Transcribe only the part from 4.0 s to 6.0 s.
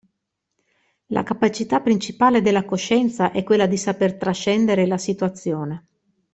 trascendere la situazione.